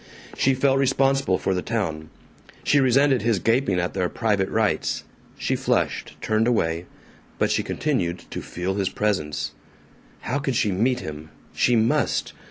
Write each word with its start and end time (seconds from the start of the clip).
She 0.35 0.55
felt 0.55 0.79
responsible 0.79 1.37
for 1.37 1.53
the 1.53 1.61
town. 1.61 2.09
She 2.63 2.79
resented 2.79 3.21
his 3.21 3.37
gaping 3.37 3.79
at 3.79 3.93
their 3.93 4.09
private 4.09 4.49
rites. 4.49 5.03
She 5.37 5.55
flushed, 5.55 6.15
turned 6.21 6.47
away. 6.47 6.87
But 7.37 7.51
she 7.51 7.61
continued 7.61 8.25
to 8.31 8.41
feel 8.41 8.73
his 8.73 8.89
presence. 8.89 9.51
How 10.21 10.39
could 10.39 10.55
she 10.55 10.71
meet 10.71 11.01
him? 11.01 11.29
She 11.53 11.75
must! 11.75 12.33